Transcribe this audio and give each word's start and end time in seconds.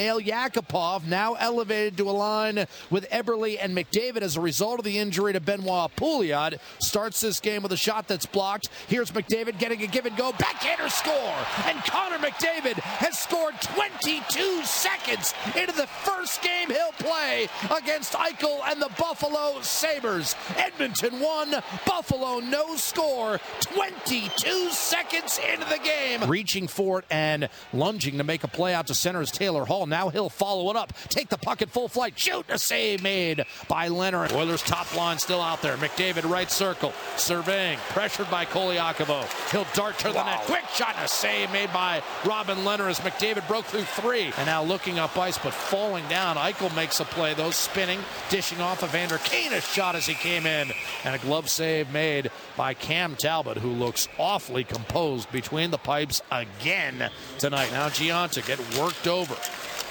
Nail 0.00 0.20
Yakupov 0.20 1.08
now 1.08 1.34
elevated 1.34 1.96
to 1.96 2.08
a 2.08 2.12
line 2.12 2.66
with 2.88 3.10
Eberle 3.10 3.58
and 3.60 3.76
McDavid 3.76 4.22
as 4.22 4.36
a 4.36 4.40
result 4.40 4.78
of 4.78 4.84
the 4.84 4.96
injury 4.96 5.32
to 5.32 5.40
Benoit 5.40 5.90
Pouliot. 5.96 6.60
Starts 6.78 7.20
this 7.20 7.40
game 7.40 7.64
with 7.64 7.72
a 7.72 7.76
shot 7.76 8.06
that's 8.06 8.24
blocked. 8.24 8.68
Here's 8.86 9.10
McDavid 9.10 9.58
getting 9.58 9.82
a 9.82 9.88
give 9.88 10.06
and 10.06 10.16
go 10.16 10.30
backhander 10.38 10.88
score. 10.88 11.34
And 11.66 11.76
Connor 11.82 12.18
McDavid 12.18 12.74
has 12.74 13.18
scored 13.18 13.60
22 13.60 14.62
seconds 14.62 15.34
into 15.56 15.74
the 15.74 15.88
first 15.88 16.42
game 16.42 16.70
he'll 16.70 16.92
play 16.92 17.48
against 17.76 18.12
Eichel 18.12 18.60
and 18.68 18.80
the 18.80 18.92
Buffalo 18.96 19.60
Sabres. 19.62 20.36
Edmonton 20.56 21.18
won, 21.18 21.56
Buffalo 21.84 22.38
no 22.38 22.76
score. 22.76 23.40
22 23.62 24.70
seconds 24.70 25.40
into 25.52 25.68
the 25.68 25.80
game. 25.82 26.30
Reaching 26.30 26.68
for 26.68 27.00
it 27.00 27.04
and 27.10 27.48
lunging 27.72 28.18
to 28.18 28.22
make 28.22 28.44
a 28.44 28.48
play 28.48 28.74
out 28.74 28.86
to 28.86 28.94
center 28.94 29.20
is 29.22 29.32
Taylor 29.32 29.64
Hall. 29.64 29.87
Now 29.88 30.08
he'll 30.08 30.28
follow 30.28 30.70
it 30.70 30.76
up. 30.76 30.92
Take 31.08 31.28
the 31.28 31.38
puck 31.38 31.62
at 31.62 31.70
full 31.70 31.88
flight. 31.88 32.18
Shoot. 32.18 32.46
A 32.48 32.58
save 32.58 33.02
made 33.02 33.44
by 33.68 33.88
Lehner. 33.88 34.32
Oilers 34.32 34.62
top 34.62 34.94
line 34.96 35.18
still 35.18 35.40
out 35.40 35.62
there. 35.62 35.76
McDavid 35.76 36.28
right 36.28 36.50
circle. 36.50 36.92
Surveying. 37.16 37.78
Pressured 37.90 38.30
by 38.30 38.44
Colaiacovo. 38.44 39.24
He'll 39.50 39.66
dart 39.74 39.98
to 39.98 40.08
the 40.08 40.14
wow. 40.14 40.24
net. 40.24 40.40
Quick 40.42 40.64
shot 40.74 40.94
and 40.96 41.04
a 41.04 41.08
save 41.08 41.50
made 41.52 41.72
by 41.72 42.02
Robin 42.24 42.58
Lehner 42.58 42.88
as 42.88 43.00
McDavid 43.00 43.46
broke 43.48 43.64
through 43.64 43.82
three. 43.82 44.32
And 44.36 44.46
now 44.46 44.62
looking 44.62 44.98
up 44.98 45.16
ice 45.16 45.38
but 45.38 45.54
falling 45.54 46.06
down. 46.08 46.36
Eichel 46.36 46.74
makes 46.76 47.00
a 47.00 47.04
play 47.04 47.34
though. 47.34 47.50
Spinning. 47.50 48.00
Dishing 48.30 48.60
off 48.60 48.82
of 48.82 48.90
Vander 48.90 49.18
Kane. 49.18 49.52
A 49.52 49.60
shot 49.60 49.94
as 49.94 50.06
he 50.06 50.14
came 50.14 50.46
in. 50.46 50.70
And 51.04 51.14
a 51.14 51.18
glove 51.18 51.48
save 51.48 51.92
made 51.92 52.30
by 52.56 52.74
Cam 52.74 53.16
Talbot 53.16 53.58
who 53.58 53.70
looks 53.70 54.08
awfully 54.18 54.64
composed 54.64 55.30
between 55.32 55.70
the 55.70 55.78
pipes 55.78 56.22
again 56.30 57.10
tonight. 57.38 57.70
Now 57.72 57.88
Gionta 57.88 58.46
get 58.46 58.58
worked 58.78 59.06
over 59.06 59.34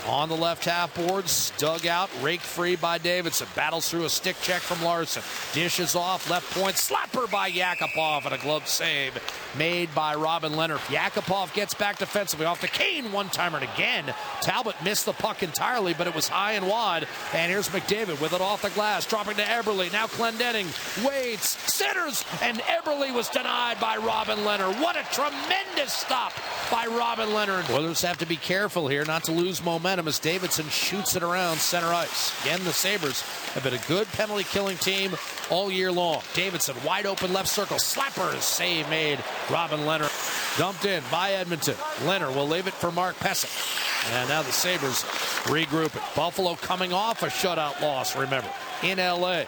on 0.07 0.29
the 0.29 0.35
left 0.35 0.65
half 0.65 0.95
boards, 0.95 1.51
dug 1.57 1.85
out, 1.85 2.09
raked 2.21 2.43
free 2.43 2.75
by 2.75 2.97
Davidson. 2.97 3.47
Battles 3.55 3.89
through 3.89 4.05
a 4.05 4.09
stick 4.09 4.35
check 4.41 4.61
from 4.61 4.83
Larsson. 4.83 5.23
Dishes 5.53 5.95
off, 5.95 6.29
left 6.29 6.49
point, 6.51 6.75
slapper 6.75 7.29
by 7.29 7.51
Yakupov, 7.51 8.25
and 8.25 8.33
a 8.33 8.37
glove 8.37 8.67
save 8.67 9.19
made 9.57 9.93
by 9.93 10.15
Robin 10.15 10.53
Lehner. 10.53 10.77
Yakupov 10.87 11.53
gets 11.53 11.73
back 11.73 11.97
defensively 11.97 12.45
off 12.45 12.61
the 12.61 12.67
Kane 12.67 13.11
one 13.11 13.29
timer, 13.29 13.57
and 13.57 13.69
again, 13.73 14.13
Talbot 14.41 14.75
missed 14.83 15.05
the 15.05 15.13
puck 15.13 15.43
entirely, 15.43 15.93
but 15.93 16.07
it 16.07 16.15
was 16.15 16.27
high 16.27 16.53
and 16.53 16.67
wide. 16.67 17.07
And 17.33 17.51
here's 17.51 17.69
McDavid 17.69 18.21
with 18.21 18.33
it 18.33 18.41
off 18.41 18.61
the 18.61 18.69
glass, 18.69 19.05
dropping 19.05 19.35
to 19.35 19.43
Eberle. 19.43 19.91
Now 19.91 20.07
Clendening 20.07 20.67
waits, 21.05 21.49
centers, 21.71 22.23
and 22.41 22.59
Eberle 22.59 23.13
was 23.13 23.29
denied 23.29 23.79
by 23.79 23.97
Robin 23.97 24.39
Lehner. 24.39 24.73
What 24.81 24.95
a 24.95 25.05
tremendous 25.11 25.93
stop 25.93 26.31
by 26.71 26.85
Robin 26.85 27.29
Lehner. 27.29 27.69
Oilers 27.69 28.01
have 28.01 28.17
to 28.17 28.25
be 28.25 28.35
careful 28.35 28.87
here 28.87 29.05
not 29.05 29.23
to 29.25 29.31
lose 29.31 29.63
momentum 29.63 30.07
as 30.07 30.19
Davidson 30.19 30.67
shoots 30.69 31.15
it 31.15 31.23
around 31.23 31.57
center 31.57 31.87
ice. 31.87 32.39
Again, 32.43 32.63
the 32.63 32.73
Sabres 32.73 33.21
have 33.53 33.63
been 33.63 33.73
a 33.73 33.87
good 33.87 34.07
penalty 34.09 34.43
killing 34.43 34.77
team 34.77 35.11
all 35.49 35.71
year 35.71 35.91
long. 35.91 36.21
Davidson 36.33 36.75
wide 36.85 37.05
open 37.05 37.31
left 37.33 37.47
circle. 37.47 37.77
Slappers 37.77 38.41
save 38.41 38.89
made. 38.89 39.23
Robin 39.51 39.81
Lehner 39.81 40.09
dumped 40.57 40.85
in 40.85 41.03
by 41.11 41.31
Edmonton. 41.31 41.75
Lehner 42.05 42.33
will 42.33 42.47
leave 42.47 42.67
it 42.67 42.73
for 42.73 42.91
Mark 42.91 43.15
Pysyk. 43.17 44.13
And 44.13 44.29
now 44.29 44.41
the 44.41 44.51
Sabres 44.51 45.03
regroup 45.45 45.95
it. 45.95 46.15
Buffalo 46.15 46.55
coming 46.55 46.93
off 46.93 47.23
a 47.23 47.27
shutout 47.27 47.81
loss, 47.81 48.15
remember, 48.15 48.49
in 48.83 48.97
LA. 48.97 49.43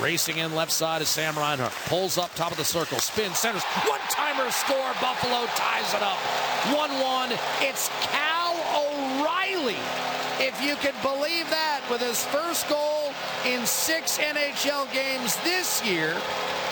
Racing 0.00 0.38
in 0.38 0.54
left 0.54 0.72
side 0.72 1.02
is 1.02 1.08
Sam 1.08 1.36
Reinhart. 1.36 1.72
Pulls 1.86 2.18
up 2.18 2.34
top 2.34 2.50
of 2.50 2.56
the 2.56 2.64
circle. 2.64 2.98
Spins, 2.98 3.38
centers. 3.38 3.62
One 3.86 4.00
timer 4.10 4.50
score. 4.50 4.92
Buffalo 5.00 5.46
ties 5.54 5.94
it 5.94 6.02
up. 6.02 6.18
1 6.74 6.90
1. 7.00 7.32
It's 7.60 7.88
Cal 8.00 8.54
O'Reilly. 8.74 9.76
If 10.40 10.60
you 10.60 10.74
can 10.76 10.94
believe 11.00 11.48
that, 11.50 11.80
with 11.88 12.00
his 12.00 12.24
first 12.24 12.68
goal 12.68 13.12
in 13.46 13.64
six 13.66 14.18
NHL 14.18 14.92
games 14.92 15.36
this 15.44 15.84
year. 15.86 16.16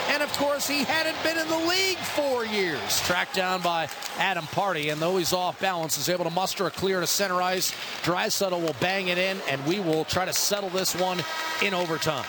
And 0.08 0.20
of 0.20 0.32
course, 0.32 0.66
he 0.66 0.82
hadn't 0.82 1.16
been 1.22 1.38
in 1.38 1.48
the 1.48 1.68
league 1.68 1.98
four 1.98 2.44
years. 2.44 3.00
Tracked 3.02 3.36
down 3.36 3.62
by 3.62 3.88
Adam 4.18 4.44
Pardy, 4.46 4.90
and 4.90 5.00
though 5.00 5.16
he's 5.16 5.32
off 5.32 5.60
balance, 5.60 5.96
is 5.96 6.08
able 6.08 6.24
to 6.24 6.30
muster 6.30 6.66
a 6.66 6.72
clear 6.72 6.98
to 6.98 7.06
center 7.06 7.40
ice. 7.40 7.70
Draisaitl 8.02 8.60
will 8.60 8.74
bang 8.80 9.08
it 9.08 9.18
in, 9.18 9.38
and 9.48 9.64
we 9.64 9.78
will 9.78 10.04
try 10.04 10.24
to 10.24 10.32
settle 10.32 10.70
this 10.70 10.96
one 10.96 11.22
in 11.62 11.72
overtime. 11.72 12.24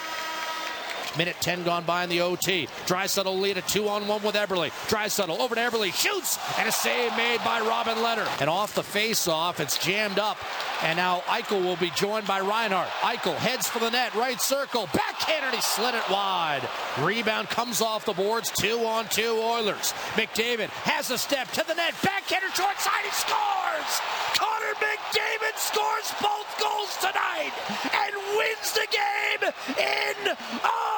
Minute 1.17 1.35
10 1.41 1.63
gone 1.63 1.83
by 1.83 2.03
in 2.03 2.09
the 2.09 2.21
OT. 2.21 2.67
Draisaitl 2.85 3.39
lead 3.39 3.57
a 3.57 3.61
two 3.61 3.87
on 3.87 4.07
one 4.07 4.23
with 4.23 4.35
Eberle. 4.35 4.69
Draisaitl 4.87 5.39
over 5.39 5.55
to 5.55 5.61
Eberle, 5.61 5.93
shoots, 5.93 6.39
and 6.57 6.67
a 6.67 6.71
save 6.71 7.15
made 7.15 7.39
by 7.43 7.59
Robin 7.61 7.95
Lehner. 7.97 8.27
And 8.41 8.49
off 8.49 8.73
the 8.73 8.83
face-off, 8.83 9.59
it's 9.59 9.77
jammed 9.77 10.17
up. 10.17 10.37
And 10.81 10.97
now 10.97 11.19
Eichel 11.27 11.63
will 11.63 11.75
be 11.75 11.91
joined 11.91 12.27
by 12.27 12.39
Reinhart. 12.39 12.89
Eichel 13.01 13.35
heads 13.35 13.67
for 13.67 13.79
the 13.79 13.91
net, 13.91 14.13
right 14.15 14.41
circle, 14.41 14.89
backhand, 14.93 15.45
and 15.45 15.55
he 15.55 15.61
slid 15.61 15.93
it 15.93 16.09
wide. 16.09 16.67
Rebound 16.99 17.49
comes 17.49 17.81
off 17.81 18.05
the 18.05 18.13
boards, 18.13 18.51
two 18.51 18.79
on 18.79 19.07
two 19.09 19.39
Oilers. 19.41 19.93
McDavid 20.15 20.69
has 20.83 21.11
a 21.11 21.17
step 21.17 21.49
to 21.51 21.63
the 21.67 21.75
net, 21.75 21.93
backhander 22.01 22.49
short 22.55 22.79
side, 22.79 23.03
he 23.03 23.11
scores! 23.11 23.91
Connor 24.35 24.75
McDavid 24.81 25.57
scores 25.57 26.13
both 26.21 26.49
goals 26.59 26.97
tonight 26.97 27.53
and 27.93 28.15
wins 28.37 28.71
the 28.73 28.87
game 28.91 29.53
in 29.77 30.92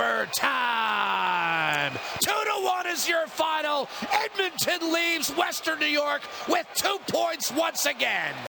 overtime. 0.00 1.92
Two 2.20 2.30
to 2.30 2.64
one 2.64 2.86
is 2.86 3.08
your 3.08 3.26
final. 3.26 3.88
Edmonton 4.12 4.92
leaves 4.92 5.30
Western 5.30 5.78
New 5.78 5.86
York 5.86 6.22
with 6.48 6.66
two 6.74 6.98
points 7.08 7.52
once 7.52 7.86
again. 7.86 8.34